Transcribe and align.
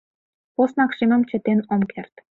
Поснак 0.55 0.91
шемым 0.97 1.21
чытен 1.29 1.59
ом 1.73 1.81
керт. 1.91 2.13